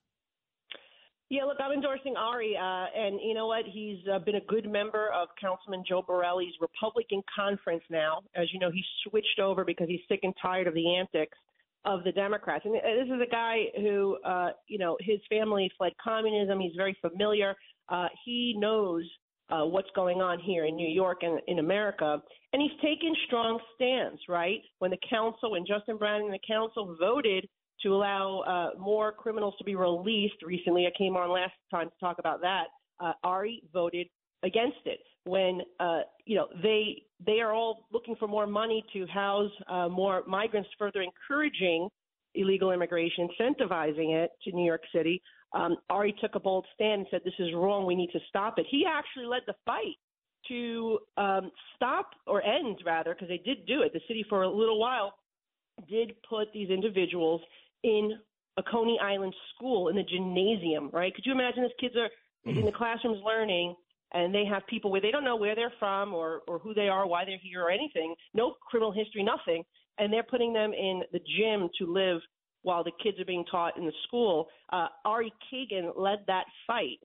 Yeah, 1.33 1.45
look, 1.45 1.57
I'm 1.65 1.73
endorsing 1.73 2.15
Ari, 2.15 2.59
uh, 2.59 2.61
and 2.95 3.19
you 3.25 3.33
know 3.33 3.47
what? 3.47 3.65
He's 3.65 3.97
uh, 4.07 4.19
been 4.19 4.35
a 4.35 4.41
good 4.43 4.71
member 4.71 5.09
of 5.15 5.29
Councilman 5.41 5.83
Joe 5.89 6.05
Borelli's 6.07 6.53
Republican 6.61 7.23
conference 7.35 7.83
now. 7.89 8.21
As 8.37 8.53
you 8.53 8.59
know, 8.59 8.71
he 8.71 8.85
switched 9.09 9.39
over 9.41 9.65
because 9.65 9.89
he's 9.89 10.03
sick 10.11 10.21
and 10.25 10.35
tired 10.43 10.67
of 10.67 10.75
the 10.75 10.95
antics 10.95 11.39
of 11.87 12.05
the 12.05 12.13
Democrats. 12.13 12.67
And 12.67 12.77
uh, 12.77 12.81
this 12.83 13.07
is 13.07 13.23
a 13.27 13.31
guy 13.31 13.63
who, 13.77 14.19
uh, 14.27 14.51
you 14.69 14.77
know, 14.77 14.99
his 15.01 15.21
family 15.31 15.73
fled 15.79 15.93
communism. 16.05 16.61
He's 16.61 16.77
very 16.77 16.95
familiar. 17.01 17.55
Uh, 17.89 18.09
he 18.27 18.55
knows 18.59 19.05
uh, 19.49 19.65
what's 19.65 19.89
going 19.97 20.21
on 20.21 20.39
here 20.39 20.67
in 20.67 20.77
New 20.77 20.91
York 20.91 21.23
and 21.23 21.41
in 21.49 21.61
America. 21.61 22.21
And 22.53 22.61
he's 22.61 22.79
taken 22.83 23.15
strong 23.27 23.59
stands, 23.75 24.21
right? 24.29 24.61
When 24.81 24.91
the 24.91 24.99
council, 25.09 25.53
when 25.53 25.65
Justin 25.65 25.97
Brown 25.97 26.21
and 26.21 26.35
the 26.35 26.39
council 26.47 26.95
voted 27.01 27.49
to 27.83 27.95
allow 27.95 28.41
uh, 28.41 28.79
more 28.79 29.13
criminals 29.13 29.55
to 29.59 29.65
be 29.65 29.75
released 29.75 30.43
recently, 30.45 30.87
I 30.87 30.97
came 30.97 31.17
on 31.17 31.31
last 31.31 31.53
time 31.71 31.89
to 31.89 31.95
talk 32.01 32.19
about 32.19 32.41
that. 32.43 32.65
Uh, 33.01 33.13
Ari 33.25 33.63
voted 33.73 34.07
against 34.43 34.79
it 34.85 35.01
when 35.25 35.61
uh, 35.81 36.01
you 36.25 36.37
know 36.37 36.49
they 36.63 37.03
they 37.25 37.41
are 37.41 37.53
all 37.53 37.87
looking 37.93 38.17
for 38.17 38.29
more 38.29 38.47
money 38.47 38.85
to 38.93 39.07
house 39.07 39.51
uh, 39.69 39.89
more 39.89 40.23
migrants, 40.27 40.69
further 40.79 41.03
encouraging 41.03 41.89
illegal 42.35 42.71
immigration, 42.71 43.29
incentivizing 43.41 44.15
it 44.15 44.31
to 44.45 44.53
New 44.53 44.65
York 44.65 44.83
City. 44.95 45.21
Um, 45.53 45.77
Ari 45.91 46.15
took 46.21 46.35
a 46.35 46.41
bold 46.41 46.67
stand 46.75 47.01
and 47.01 47.07
said, 47.11 47.21
"This 47.25 47.35
is 47.39 47.55
wrong. 47.55 47.87
We 47.87 47.95
need 47.95 48.11
to 48.13 48.21
stop 48.29 48.59
it." 48.59 48.67
He 48.71 48.85
actually 48.87 49.27
led 49.27 49.43
the 49.47 49.55
fight 49.65 49.97
to 50.49 50.99
um, 51.17 51.51
stop 51.77 52.11
or 52.27 52.43
end, 52.43 52.79
rather, 52.85 53.15
because 53.15 53.29
they 53.29 53.39
did 53.45 53.67
do 53.67 53.83
it. 53.83 53.93
The 53.93 54.01
city, 54.09 54.25
for 54.29 54.43
a 54.43 54.49
little 54.49 54.81
while, 54.81 55.15
did 55.89 56.15
put 56.29 56.53
these 56.53 56.71
individuals 56.71 57.41
in 57.83 58.19
a 58.59 58.63
Coney 58.63 58.99
Island 59.01 59.35
school 59.55 59.89
in 59.89 59.97
the 59.97 60.03
gymnasium. 60.03 60.91
Right? 60.93 61.15
Could 61.15 61.27
you 61.27 61.33
imagine? 61.33 61.63
These 61.63 61.73
kids 61.81 61.97
are 61.97 62.09
in 62.45 62.65
the 62.65 62.73
classrooms 62.73 63.19
learning, 63.25 63.75
and 64.13 64.35
they 64.35 64.45
have 64.45 64.67
people 64.67 64.91
where 64.91 65.01
they 65.01 65.11
don't 65.11 65.25
know 65.25 65.37
where 65.37 65.55
they're 65.55 65.73
from 65.79 66.13
or 66.15 66.43
or 66.49 66.59
who 66.59 66.75
they 66.75 66.89
are, 66.89 67.07
why 67.07 67.25
they're 67.25 67.39
here, 67.43 67.63
or 67.63 67.71
anything. 67.71 68.15
No 68.35 68.55
criminal 68.69 68.93
history, 68.93 69.23
nothing, 69.23 69.63
and 69.99 70.13
they're 70.13 70.23
putting 70.23 70.53
them 70.53 70.73
in 70.73 71.03
the 71.13 71.21
gym 71.21 71.69
to 71.79 71.93
live 71.93 72.21
while 72.63 72.85
the 72.85 72.93
kids 73.03 73.19
are 73.21 73.25
being 73.25 73.45
taught 73.51 73.77
in 73.77 73.85
the 73.85 73.93
school. 74.07 74.49
Uh, 74.73 74.87
Ari 75.05 75.33
Kagan 75.53 75.93
led 75.97 76.21
that 76.27 76.45
fight 76.67 77.01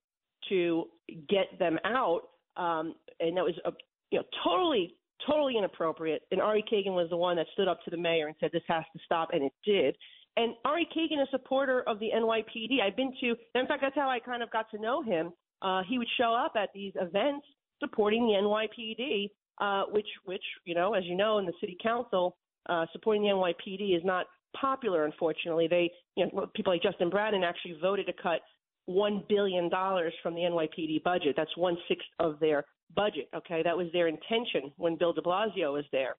to 0.50 0.86
get 1.30 1.58
them 1.60 1.80
out, 1.84 2.22
um, 2.58 2.96
and 3.20 3.36
that 3.36 3.44
was 3.44 3.56
a, 3.66 3.72
you 4.12 4.20
know 4.20 4.26
totally 4.44 4.96
totally 5.26 5.58
inappropriate. 5.58 6.22
And 6.32 6.42
Ari 6.42 6.64
Kagan 6.72 6.94
was 6.94 7.10
the 7.10 7.18
one 7.18 7.38
that 7.38 7.48
stood 7.54 7.68
up 7.68 7.84
to 7.84 7.92
the 7.92 7.98
mayor 7.98 8.28
and 8.28 8.36
said 8.40 8.52
this 8.54 8.62
has 8.68 8.84
to 8.94 9.00
stop, 9.04 9.30
and 9.34 9.44
it 9.44 9.54
did. 9.66 9.96
And 10.38 10.54
Ari 10.66 10.88
Kagan, 10.96 11.22
is 11.22 11.28
a 11.28 11.32
supporter 11.32 11.84
of 11.88 12.00
the 12.00 12.10
NYPD, 12.16 12.82
I've 12.82 12.96
been 12.96 13.12
to. 13.22 13.36
In 13.56 13.68
fact, 13.68 13.82
that's 13.82 13.96
how 13.96 14.10
I 14.10 14.20
kind 14.20 14.44
of 14.44 14.52
got 14.52 14.70
to 14.72 14.80
know 14.80 15.02
him. 15.02 15.34
Uh, 15.64 15.82
he 15.90 15.98
would 15.98 16.08
show 16.18 16.34
up 16.34 16.54
at 16.56 16.70
these 16.74 16.94
events 16.96 17.46
supporting 17.80 18.28
the 18.28 18.34
NYPD, 18.34 19.32
uh, 19.60 19.90
which, 19.92 20.08
which 20.26 20.44
you 20.66 20.76
know, 20.76 20.94
as 20.94 21.04
you 21.06 21.16
know, 21.16 21.40
in 21.40 21.46
the 21.46 21.54
city 21.60 21.76
council, 21.82 22.38
uh, 22.70 22.86
supporting 22.94 23.24
the 23.24 23.30
NYPD 23.30 23.98
is 23.98 24.04
not 24.06 24.28
popular. 24.60 25.06
Unfortunately, 25.06 25.68
they, 25.68 25.90
you 26.16 26.28
know, 26.32 26.48
people 26.56 26.72
like 26.72 26.84
Justin 26.84 27.10
Brannan 27.10 27.44
actually 27.44 27.76
voted 27.82 28.06
to 28.06 28.14
cut 28.14 28.42
one 28.86 29.24
billion 29.28 29.70
dollars 29.70 30.14
from 30.22 30.36
the 30.36 30.42
NYPD 30.42 31.04
budget. 31.04 31.34
That's 31.36 31.56
one 31.58 31.78
sixth 31.88 32.08
of 32.20 32.40
their 32.40 32.64
budget. 32.96 33.28
Okay, 33.36 33.62
that 33.64 33.76
was 33.76 33.88
their 33.92 34.08
intention 34.08 34.72
when 34.78 34.98
Bill 34.98 35.14
De 35.14 35.22
Blasio 35.22 35.74
was 35.74 35.86
there. 35.92 36.16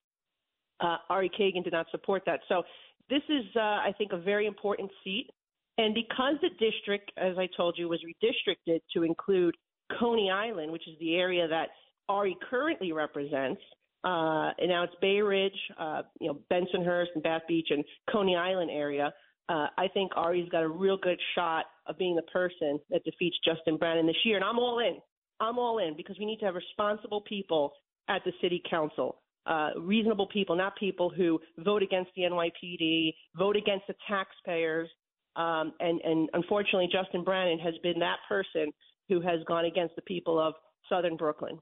Uh, 0.80 0.96
Ari 1.08 1.30
Kagan 1.30 1.64
did 1.64 1.72
not 1.72 1.86
support 1.90 2.22
that. 2.26 2.40
So 2.48 2.62
this 3.10 3.22
is, 3.28 3.44
uh, 3.56 3.60
I 3.60 3.92
think, 3.96 4.12
a 4.12 4.18
very 4.18 4.46
important 4.46 4.90
seat. 5.04 5.30
And 5.78 5.94
because 5.94 6.34
the 6.42 6.50
district, 6.58 7.12
as 7.16 7.38
I 7.38 7.48
told 7.56 7.76
you, 7.78 7.88
was 7.88 8.00
redistricted 8.02 8.80
to 8.94 9.04
include 9.04 9.54
Coney 9.98 10.30
Island, 10.30 10.72
which 10.72 10.86
is 10.88 10.94
the 10.98 11.14
area 11.16 11.46
that 11.48 11.68
Ari 12.08 12.36
currently 12.50 12.92
represents. 12.92 13.60
Uh, 14.04 14.50
and 14.58 14.68
now 14.68 14.84
it's 14.84 14.94
Bay 15.00 15.20
Ridge, 15.20 15.58
uh, 15.78 16.02
you 16.20 16.28
know, 16.28 16.38
Bensonhurst 16.50 17.08
and 17.14 17.22
Bath 17.22 17.42
Beach 17.48 17.68
and 17.70 17.84
Coney 18.10 18.36
Island 18.36 18.70
area. 18.70 19.12
Uh, 19.48 19.66
I 19.78 19.88
think 19.92 20.12
Ari's 20.14 20.48
got 20.50 20.62
a 20.62 20.68
real 20.68 20.96
good 20.96 21.18
shot 21.34 21.64
of 21.86 21.96
being 21.96 22.14
the 22.14 22.22
person 22.22 22.78
that 22.90 23.02
defeats 23.04 23.36
Justin 23.44 23.76
Brannan 23.76 24.06
this 24.06 24.16
year. 24.24 24.36
And 24.36 24.44
I'm 24.44 24.58
all 24.58 24.78
in. 24.78 24.98
I'm 25.40 25.58
all 25.58 25.78
in 25.78 25.96
because 25.96 26.16
we 26.18 26.26
need 26.26 26.38
to 26.40 26.46
have 26.46 26.54
responsible 26.54 27.22
people 27.22 27.72
at 28.08 28.22
the 28.24 28.32
city 28.40 28.62
council. 28.68 29.20
Uh, 29.48 29.70
reasonable 29.78 30.26
people, 30.26 30.54
not 30.54 30.76
people 30.76 31.08
who 31.08 31.40
vote 31.58 31.82
against 31.82 32.10
the 32.14 32.22
NYPD, 32.22 33.14
vote 33.34 33.56
against 33.56 33.86
the 33.86 33.94
taxpayers. 34.06 34.88
Um, 35.36 35.72
and, 35.80 36.00
and 36.02 36.28
unfortunately, 36.34 36.88
Justin 36.92 37.24
Brannan 37.24 37.58
has 37.60 37.72
been 37.82 37.98
that 38.00 38.18
person 38.28 38.70
who 39.08 39.22
has 39.22 39.40
gone 39.46 39.64
against 39.64 39.96
the 39.96 40.02
people 40.02 40.38
of 40.38 40.52
Southern 40.90 41.16
Brooklyn. 41.16 41.58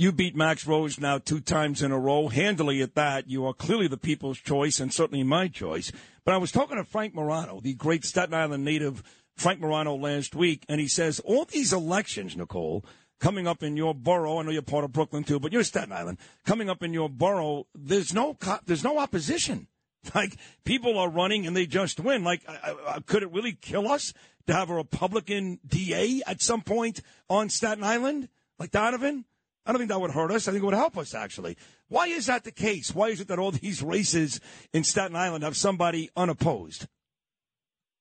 You 0.00 0.12
beat 0.12 0.36
Max 0.36 0.64
Rose 0.64 1.00
now 1.00 1.18
two 1.18 1.40
times 1.40 1.82
in 1.82 1.90
a 1.90 1.98
row, 1.98 2.28
handily 2.28 2.82
at 2.82 2.94
that. 2.94 3.28
You 3.28 3.46
are 3.46 3.52
clearly 3.52 3.88
the 3.88 3.96
people's 3.96 4.38
choice 4.38 4.78
and 4.78 4.94
certainly 4.94 5.24
my 5.24 5.48
choice. 5.48 5.90
But 6.24 6.34
I 6.34 6.36
was 6.36 6.52
talking 6.52 6.76
to 6.76 6.84
Frank 6.84 7.16
Morano, 7.16 7.58
the 7.60 7.74
great 7.74 8.04
Staten 8.04 8.32
Island 8.32 8.64
native 8.64 9.02
Frank 9.34 9.58
Morano 9.58 9.96
last 9.96 10.36
week, 10.36 10.64
and 10.68 10.80
he 10.80 10.86
says 10.86 11.18
all 11.20 11.46
these 11.46 11.72
elections, 11.72 12.36
Nicole, 12.36 12.84
coming 13.20 13.46
up 13.46 13.62
in 13.62 13.76
your 13.76 13.94
borough. 13.94 14.38
I 14.38 14.42
know 14.42 14.50
you're 14.50 14.62
part 14.62 14.84
of 14.84 14.92
Brooklyn 14.92 15.24
too, 15.24 15.40
but 15.40 15.52
you're 15.52 15.64
Staten 15.64 15.92
Island. 15.92 16.18
Coming 16.46 16.70
up 16.70 16.82
in 16.82 16.92
your 16.92 17.08
borough, 17.08 17.66
there's 17.74 18.12
no 18.12 18.36
there's 18.66 18.84
no 18.84 18.98
opposition. 18.98 19.68
Like 20.14 20.36
people 20.64 20.96
are 20.96 21.10
running 21.10 21.46
and 21.46 21.56
they 21.56 21.66
just 21.66 21.98
win. 21.98 22.22
Like, 22.22 22.42
uh, 22.46 23.00
could 23.04 23.24
it 23.24 23.32
really 23.32 23.52
kill 23.52 23.88
us 23.88 24.14
to 24.46 24.54
have 24.54 24.70
a 24.70 24.74
Republican 24.74 25.58
DA 25.66 26.22
at 26.26 26.40
some 26.40 26.62
point 26.62 27.02
on 27.28 27.50
Staten 27.50 27.82
Island, 27.84 28.28
like 28.58 28.70
Donovan? 28.70 29.24
I 29.66 29.72
don't 29.72 29.80
think 29.80 29.90
that 29.90 30.00
would 30.00 30.12
hurt 30.12 30.30
us. 30.30 30.48
I 30.48 30.52
think 30.52 30.62
it 30.62 30.66
would 30.66 30.74
help 30.74 30.96
us, 30.96 31.14
actually. 31.14 31.58
Why 31.88 32.06
is 32.06 32.26
that 32.26 32.44
the 32.44 32.52
case? 32.52 32.94
Why 32.94 33.08
is 33.08 33.20
it 33.20 33.28
that 33.28 33.38
all 33.38 33.50
these 33.52 33.82
races 33.82 34.40
in 34.72 34.82
Staten 34.82 35.14
Island 35.14 35.44
have 35.44 35.56
somebody 35.56 36.10
unopposed? 36.16 36.86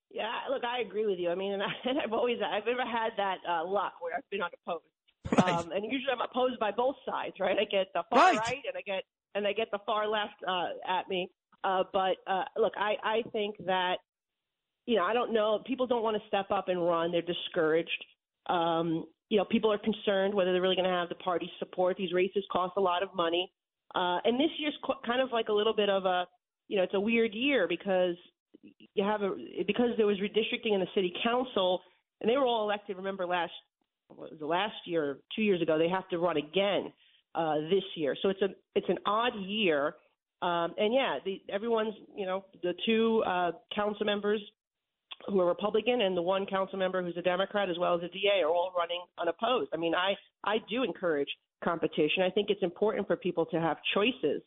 Yeah, 0.09 0.31
look, 0.49 0.63
I 0.63 0.79
agree 0.79 1.05
with 1.05 1.19
you. 1.19 1.29
I 1.29 1.35
mean, 1.35 1.53
and, 1.53 1.63
I, 1.63 2.03
I've 2.03 2.13
always, 2.13 2.37
I've 2.41 2.65
never 2.65 2.85
had 2.85 3.11
that 3.17 3.39
uh, 3.47 3.67
luck 3.67 3.93
where 3.99 4.15
I've 4.15 4.29
been 4.31 4.41
unopposed. 4.41 4.85
Right. 5.37 5.49
Um, 5.49 5.71
and 5.71 5.83
usually 5.83 6.11
I'm 6.11 6.21
opposed 6.21 6.59
by 6.59 6.71
both 6.71 6.95
sides, 7.05 7.35
right? 7.39 7.57
I 7.59 7.65
get 7.65 7.87
the 7.93 8.03
far 8.09 8.19
right, 8.19 8.37
right 8.37 8.61
and 8.67 8.77
I 8.77 8.81
get 8.81 9.03
and 9.35 9.47
I 9.47 9.53
get 9.53 9.69
the 9.71 9.79
far 9.85 10.07
left 10.07 10.35
uh, 10.47 10.67
at 10.87 11.07
me. 11.09 11.29
Uh, 11.63 11.83
but 11.91 12.17
uh, 12.27 12.43
look, 12.57 12.73
I, 12.77 12.95
I 13.03 13.21
think 13.31 13.55
that 13.65 13.97
you 14.85 14.95
know 14.95 15.03
I 15.03 15.13
don't 15.13 15.33
know. 15.33 15.61
People 15.65 15.87
don't 15.87 16.03
want 16.03 16.21
to 16.21 16.27
step 16.27 16.51
up 16.51 16.69
and 16.69 16.83
run. 16.85 17.11
They're 17.11 17.21
discouraged. 17.21 18.05
Um, 18.49 19.05
you 19.29 19.37
know, 19.37 19.45
people 19.45 19.71
are 19.71 19.77
concerned 19.77 20.33
whether 20.33 20.53
they're 20.53 20.61
really 20.61 20.75
going 20.75 20.89
to 20.89 20.95
have 20.95 21.09
the 21.09 21.15
party 21.15 21.51
support. 21.59 21.97
These 21.97 22.13
races 22.13 22.43
cost 22.51 22.73
a 22.77 22.81
lot 22.81 23.03
of 23.03 23.09
money, 23.13 23.51
uh, 23.95 24.19
and 24.23 24.39
this 24.39 24.49
year's 24.57 24.77
kind 25.05 25.21
of 25.21 25.29
like 25.31 25.49
a 25.49 25.53
little 25.53 25.75
bit 25.75 25.89
of 25.89 26.05
a, 26.05 26.25
you 26.67 26.77
know, 26.77 26.83
it's 26.83 26.93
a 26.93 26.99
weird 26.99 27.33
year 27.33 27.67
because 27.67 28.15
you 28.93 29.03
have 29.03 29.21
a 29.21 29.35
because 29.65 29.89
there 29.97 30.07
was 30.07 30.17
redistricting 30.17 30.73
in 30.73 30.79
the 30.79 30.87
city 30.95 31.13
council, 31.23 31.81
and 32.21 32.29
they 32.29 32.37
were 32.37 32.45
all 32.45 32.63
elected. 32.63 32.95
Remember 32.97 33.25
last 33.25 33.51
was 34.09 34.31
the 34.39 34.45
last 34.45 34.75
year, 34.85 35.17
two 35.35 35.41
years 35.41 35.61
ago, 35.61 35.77
they 35.77 35.89
have 35.89 36.07
to 36.09 36.17
run 36.17 36.37
again 36.37 36.91
uh, 37.35 37.55
this 37.69 37.83
year. 37.95 38.15
So 38.21 38.29
it's 38.29 38.41
a 38.41 38.49
it's 38.75 38.89
an 38.89 38.97
odd 39.05 39.33
year, 39.39 39.95
um, 40.41 40.73
and 40.77 40.93
yeah, 40.93 41.17
the, 41.25 41.41
everyone's 41.49 41.93
you 42.15 42.25
know 42.25 42.45
the 42.63 42.73
two 42.85 43.23
uh, 43.27 43.51
council 43.75 44.05
members 44.05 44.41
who 45.27 45.39
are 45.39 45.45
Republican 45.45 46.01
and 46.01 46.15
the 46.15 46.21
one 46.21 46.45
council 46.45 46.77
member 46.77 47.03
who's 47.03 47.17
a 47.17 47.21
Democrat 47.21 47.69
as 47.69 47.77
well 47.77 47.95
as 47.95 48.01
a 48.03 48.07
DA 48.09 48.41
are 48.43 48.49
all 48.49 48.71
running 48.77 49.01
unopposed. 49.19 49.69
I 49.73 49.77
mean, 49.77 49.93
I 49.95 50.15
I 50.43 50.57
do 50.69 50.83
encourage 50.83 51.29
competition. 51.63 52.23
I 52.23 52.29
think 52.29 52.49
it's 52.49 52.63
important 52.63 53.07
for 53.07 53.15
people 53.15 53.45
to 53.47 53.59
have 53.59 53.77
choices. 53.93 54.41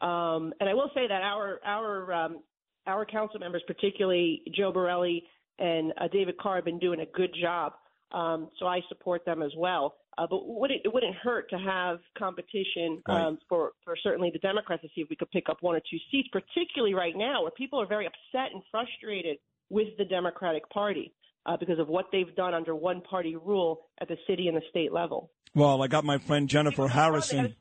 Um, 0.00 0.52
and 0.60 0.68
I 0.68 0.74
will 0.74 0.90
say 0.94 1.06
that 1.06 1.22
our 1.22 1.60
our 1.64 2.12
um, 2.12 2.40
our 2.86 3.04
council 3.04 3.38
members, 3.38 3.62
particularly 3.66 4.42
Joe 4.56 4.72
Borelli 4.72 5.22
and 5.58 5.92
uh, 6.00 6.08
David 6.12 6.36
Carr, 6.38 6.56
have 6.56 6.64
been 6.64 6.78
doing 6.78 7.00
a 7.00 7.06
good 7.06 7.30
job. 7.40 7.74
Um, 8.12 8.50
so 8.58 8.66
I 8.66 8.80
support 8.88 9.24
them 9.24 9.42
as 9.42 9.52
well. 9.56 9.94
Uh, 10.18 10.26
but 10.28 10.46
would 10.46 10.70
it, 10.70 10.82
it 10.84 10.92
wouldn't 10.92 11.14
hurt 11.16 11.48
to 11.48 11.58
have 11.58 11.98
competition 12.18 13.02
right. 13.08 13.22
um, 13.22 13.38
for, 13.48 13.72
for 13.84 13.96
certainly 14.02 14.30
the 14.30 14.38
Democrats 14.40 14.82
to 14.82 14.88
see 14.94 15.00
if 15.00 15.08
we 15.08 15.16
could 15.16 15.30
pick 15.30 15.48
up 15.48 15.58
one 15.60 15.74
or 15.74 15.80
two 15.90 15.96
seats, 16.10 16.28
particularly 16.30 16.92
right 16.92 17.14
now 17.16 17.42
where 17.42 17.50
people 17.52 17.80
are 17.80 17.86
very 17.86 18.06
upset 18.06 18.52
and 18.52 18.62
frustrated 18.70 19.38
with 19.70 19.88
the 19.96 20.04
Democratic 20.04 20.68
Party 20.68 21.14
uh, 21.46 21.56
because 21.56 21.78
of 21.78 21.88
what 21.88 22.06
they've 22.12 22.34
done 22.36 22.52
under 22.52 22.76
one 22.76 23.00
party 23.00 23.36
rule 23.36 23.86
at 24.00 24.08
the 24.08 24.16
city 24.28 24.48
and 24.48 24.56
the 24.56 24.62
state 24.68 24.92
level. 24.92 25.30
Well, 25.54 25.82
I 25.82 25.86
got 25.86 26.04
my 26.04 26.18
friend 26.18 26.48
Jennifer 26.48 26.88
Harrison. 26.88 27.54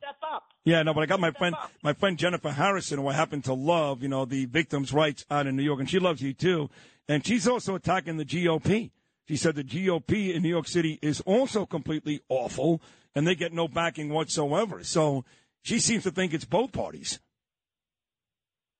Yeah, 0.64 0.84
no, 0.84 0.94
but 0.94 1.02
I 1.02 1.06
got 1.08 1.20
my 1.20 1.32
friend, 1.32 1.56
my 1.84 1.94
friend 1.94 2.18
Jennifer 2.18 2.52
Harrison, 2.52 3.00
who 3.00 3.08
I 3.08 3.14
happen 3.14 3.42
to 3.44 3.54
love. 3.54 4.04
You 4.04 4.10
know, 4.10 4.26
the 4.26 4.46
victims' 4.46 4.94
rights 4.94 5.26
out 5.32 5.48
in 5.48 5.56
New 5.56 5.64
York, 5.64 5.80
and 5.80 5.90
she 5.90 6.00
loves 6.00 6.22
you 6.22 6.34
too. 6.34 6.70
And 7.08 7.26
she's 7.26 7.48
also 7.48 7.76
attacking 7.76 8.18
the 8.18 8.26
GOP. 8.26 8.92
She 9.28 9.38
said 9.38 9.56
the 9.56 9.64
GOP 9.64 10.34
in 10.34 10.42
New 10.42 10.50
York 10.50 10.68
City 10.68 11.00
is 11.02 11.22
also 11.22 11.66
completely 11.66 12.22
awful, 12.30 12.82
and 13.16 13.26
they 13.26 13.36
get 13.36 13.54
no 13.54 13.68
backing 13.68 14.10
whatsoever. 14.10 14.84
So 14.84 15.26
she 15.62 15.80
seems 15.80 16.04
to 16.04 16.12
think 16.12 16.34
it's 16.34 16.46
both 16.46 16.72
parties. 16.72 17.20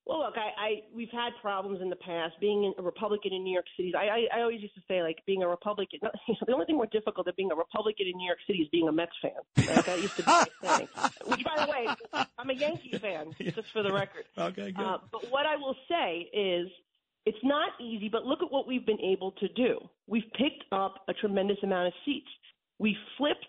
Well, 0.04 0.18
look, 0.18 0.34
I, 0.36 0.60
I 0.60 0.70
we've 0.94 1.10
had 1.12 1.30
problems 1.40 1.80
in 1.80 1.88
the 1.88 1.96
past. 1.96 2.34
Being 2.40 2.74
a 2.76 2.82
Republican 2.82 3.32
in 3.32 3.44
New 3.44 3.52
York 3.52 3.66
City, 3.76 3.92
I, 3.94 4.26
I, 4.34 4.38
I 4.38 4.40
always 4.40 4.60
used 4.60 4.74
to 4.74 4.80
say 4.88 5.00
like 5.00 5.18
being 5.26 5.44
a 5.44 5.48
Republican. 5.48 6.00
the 6.46 6.52
only 6.52 6.66
thing 6.66 6.74
more 6.74 6.86
difficult 6.86 7.26
than 7.26 7.34
being 7.36 7.52
a 7.52 7.54
Republican 7.54 8.06
in 8.08 8.16
New 8.16 8.26
York 8.26 8.40
City 8.46 8.60
is 8.60 8.68
being 8.68 8.88
a 8.88 8.92
Mets 8.92 9.12
fan. 9.22 9.30
Right? 9.56 9.84
That 9.84 10.02
used 10.02 10.16
to 10.16 10.22
be 10.24 10.30
my 10.30 10.46
thing. 10.76 10.88
Which, 11.26 11.44
by 11.44 11.64
the 11.64 11.70
way, 11.70 12.26
I'm 12.36 12.50
a 12.50 12.54
Yankee 12.54 12.98
fan, 12.98 13.32
just 13.40 13.70
for 13.72 13.84
the 13.84 13.92
record. 13.92 14.24
Okay, 14.36 14.72
good. 14.72 14.84
Uh, 14.84 14.98
but 15.12 15.30
what 15.30 15.46
I 15.46 15.54
will 15.56 15.76
say 15.88 16.28
is, 16.34 16.68
it's 17.26 17.38
not 17.42 17.70
easy. 17.80 18.08
But 18.10 18.24
look 18.24 18.42
at 18.42 18.50
what 18.50 18.66
we've 18.66 18.86
been 18.86 19.00
able 19.00 19.32
to 19.32 19.48
do. 19.48 19.78
We've 20.06 20.30
picked 20.36 20.64
up 20.72 20.94
a 21.08 21.12
tremendous 21.14 21.58
amount 21.62 21.88
of 21.88 21.92
seats. 22.04 22.28
We 22.78 22.96
flipped 23.16 23.46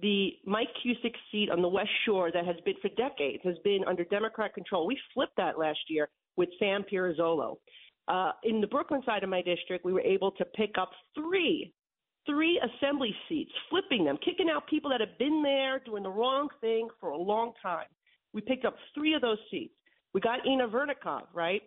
the 0.00 0.30
Mike 0.46 0.68
Cusick 0.84 1.14
seat 1.30 1.50
on 1.50 1.60
the 1.60 1.68
West 1.68 1.90
Shore 2.06 2.30
that 2.32 2.46
has 2.46 2.56
been 2.64 2.74
for 2.80 2.88
decades 2.96 3.42
has 3.44 3.56
been 3.62 3.84
under 3.86 4.04
Democrat 4.04 4.54
control. 4.54 4.86
We 4.86 4.98
flipped 5.12 5.36
that 5.36 5.58
last 5.58 5.80
year 5.88 6.08
with 6.36 6.48
Sam 6.58 6.84
Pirozzolo. 6.90 7.56
Uh, 8.08 8.32
in 8.42 8.60
the 8.60 8.66
Brooklyn 8.66 9.02
side 9.04 9.22
of 9.22 9.28
my 9.28 9.42
district, 9.42 9.84
we 9.84 9.92
were 9.92 10.00
able 10.00 10.32
to 10.32 10.44
pick 10.44 10.76
up 10.78 10.90
three, 11.14 11.72
three 12.26 12.60
assembly 12.60 13.14
seats, 13.28 13.52
flipping 13.70 14.04
them, 14.04 14.18
kicking 14.24 14.48
out 14.50 14.66
people 14.66 14.90
that 14.90 15.00
have 15.00 15.16
been 15.18 15.42
there 15.42 15.78
doing 15.84 16.02
the 16.02 16.10
wrong 16.10 16.48
thing 16.60 16.88
for 16.98 17.10
a 17.10 17.18
long 17.18 17.52
time. 17.62 17.86
We 18.32 18.40
picked 18.40 18.64
up 18.64 18.76
three 18.94 19.14
of 19.14 19.20
those 19.20 19.38
seats. 19.50 19.74
We 20.14 20.20
got 20.20 20.46
Inna 20.46 20.68
Vernikov, 20.68 21.22
right? 21.34 21.62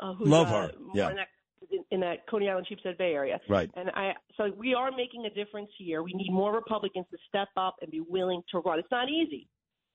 Uh, 0.00 0.14
who's, 0.14 0.28
Love 0.28 0.48
uh, 0.48 0.68
her. 0.68 0.72
Yeah 0.94 1.24
in, 1.70 1.84
in 1.90 2.00
that 2.00 2.26
Coney 2.28 2.48
Island, 2.48 2.66
Sheepshead 2.68 2.98
Bay 2.98 3.12
area. 3.12 3.40
Right. 3.48 3.70
And 3.76 3.90
I, 3.90 4.12
so 4.36 4.50
we 4.56 4.74
are 4.74 4.90
making 4.90 5.26
a 5.26 5.30
difference 5.30 5.70
here. 5.78 6.02
We 6.02 6.12
need 6.14 6.30
more 6.30 6.54
Republicans 6.54 7.06
to 7.10 7.18
step 7.28 7.48
up 7.56 7.76
and 7.82 7.90
be 7.90 8.00
willing 8.00 8.42
to 8.50 8.58
run. 8.58 8.78
It's 8.78 8.90
not 8.90 9.08
easy, 9.08 9.48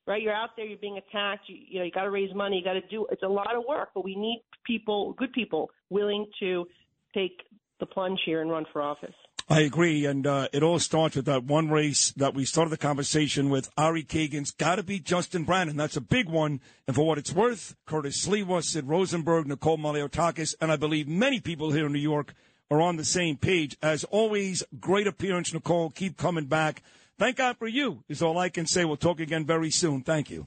right? 0.08 0.22
You're 0.22 0.34
out 0.34 0.50
there, 0.56 0.66
you're 0.66 0.78
being 0.78 0.98
attacked. 0.98 1.44
You, 1.48 1.58
you 1.68 1.80
know, 1.80 1.86
you 1.86 1.92
got 1.92 2.04
to 2.04 2.12
raise 2.12 2.34
money. 2.34 2.58
You 2.58 2.64
got 2.64 2.74
to 2.74 2.88
do. 2.88 3.08
It's 3.12 3.24
a 3.24 3.28
lot 3.28 3.56
of 3.56 3.64
work, 3.68 3.90
but 3.94 4.04
we 4.04 4.16
need 4.16 4.44
people, 4.66 5.14
good 5.14 5.34
people, 5.34 5.70
willing 5.90 6.26
to 6.40 6.66
take 7.14 7.42
the 7.80 7.86
plunge 7.86 8.20
here 8.26 8.42
and 8.42 8.52
run 8.52 8.66
for 8.72 8.82
office. 8.82 9.16
I 9.52 9.62
agree, 9.62 10.06
and 10.06 10.28
uh, 10.28 10.48
it 10.54 10.62
all 10.62 10.78
starts 10.78 11.16
with 11.16 11.26
that 11.26 11.44
one 11.44 11.72
race 11.72 12.12
that 12.18 12.36
we 12.36 12.46
started 12.46 12.70
the 12.70 12.78
conversation 12.78 13.50
with. 13.50 13.68
Ari 13.78 14.04
Kagan's 14.04 14.52
got 14.52 14.76
to 14.76 14.84
be 14.84 15.00
Justin 15.00 15.44
Brannan. 15.44 15.76
That's 15.76 15.98
a 15.98 16.02
big 16.02 16.30
one. 16.30 16.62
And 16.86 16.96
for 16.96 17.08
what 17.08 17.18
it's 17.18 17.34
worth, 17.34 17.76
Curtis 17.88 18.28
Sliwa, 18.28 18.64
Sid 18.64 18.88
Rosenberg, 18.88 19.48
Nicole 19.48 19.80
Malliotakis, 19.80 20.54
and 20.62 20.72
I 20.72 20.76
believe 20.76 21.08
many 21.08 21.40
people 21.40 21.72
here 21.72 21.88
in 21.88 21.94
New 21.94 21.98
York 21.98 22.36
are 22.70 22.80
on 22.80 22.98
the 22.98 23.04
same 23.04 23.38
page. 23.38 23.76
As 23.82 24.04
always, 24.04 24.64
great 24.80 25.08
appearance, 25.08 25.52
Nicole. 25.52 25.90
Keep 25.90 26.18
coming 26.18 26.46
back. 26.46 26.84
Thank 27.18 27.38
God 27.38 27.58
for 27.58 27.68
you, 27.68 28.04
is 28.08 28.22
all 28.22 28.38
I 28.38 28.50
can 28.50 28.68
say. 28.68 28.86
We'll 28.86 28.98
talk 28.98 29.20
again 29.20 29.46
very 29.46 29.72
soon. 29.72 30.04
Thank 30.04 30.30
you. 30.30 30.46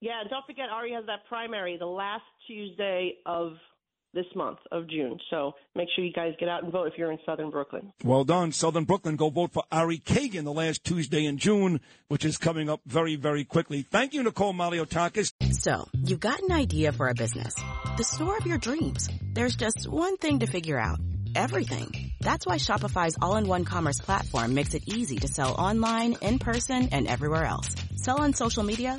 Yeah, 0.00 0.20
and 0.20 0.30
don't 0.30 0.46
forget, 0.46 0.70
Ari 0.70 0.92
has 0.92 1.04
that 1.06 1.26
primary 1.28 1.78
the 1.78 1.86
last 1.86 2.22
Tuesday 2.46 3.16
of 3.26 3.54
this 4.14 4.26
month 4.34 4.58
of 4.72 4.88
June. 4.88 5.18
So 5.30 5.52
make 5.74 5.88
sure 5.94 6.04
you 6.04 6.12
guys 6.12 6.34
get 6.38 6.48
out 6.48 6.62
and 6.62 6.72
vote 6.72 6.86
if 6.86 6.94
you're 6.96 7.12
in 7.12 7.18
Southern 7.24 7.50
Brooklyn. 7.50 7.92
Well 8.02 8.24
done, 8.24 8.52
Southern 8.52 8.84
Brooklyn. 8.84 9.16
Go 9.16 9.30
vote 9.30 9.52
for 9.52 9.62
Ari 9.70 9.98
Kagan 9.98 10.44
the 10.44 10.52
last 10.52 10.84
Tuesday 10.84 11.24
in 11.26 11.38
June, 11.38 11.80
which 12.08 12.24
is 12.24 12.36
coming 12.36 12.68
up 12.68 12.80
very, 12.86 13.16
very 13.16 13.44
quickly. 13.44 13.82
Thank 13.82 14.14
you, 14.14 14.22
Nicole 14.22 14.54
Malliotakis. 14.54 15.32
So 15.52 15.88
you've 15.92 16.20
got 16.20 16.40
an 16.40 16.52
idea 16.52 16.92
for 16.92 17.08
a 17.08 17.14
business, 17.14 17.54
the 17.96 18.04
store 18.04 18.36
of 18.36 18.46
your 18.46 18.58
dreams. 18.58 19.08
There's 19.34 19.56
just 19.56 19.88
one 19.88 20.16
thing 20.16 20.40
to 20.40 20.46
figure 20.46 20.78
out. 20.78 20.98
Everything. 21.36 22.10
That's 22.20 22.44
why 22.44 22.56
Shopify's 22.56 23.16
all-in-one 23.22 23.64
commerce 23.64 24.00
platform 24.00 24.52
makes 24.52 24.74
it 24.74 24.82
easy 24.88 25.16
to 25.18 25.28
sell 25.28 25.54
online, 25.54 26.16
in 26.20 26.40
person, 26.40 26.88
and 26.90 27.06
everywhere 27.06 27.44
else. 27.44 27.72
Sell 27.94 28.20
on 28.20 28.34
social 28.34 28.64
media 28.64 28.98